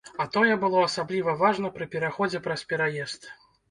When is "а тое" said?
0.23-0.55